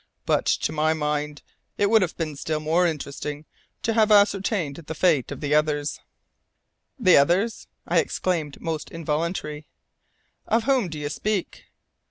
[0.25, 1.43] But, to my mind,
[1.77, 3.45] it would have been still more interesting
[3.83, 5.99] to have ascertained the fate of the others."
[6.97, 9.67] "The others?" I exclaimed almost involuntarily.
[10.47, 11.65] "Of whom do you speak?"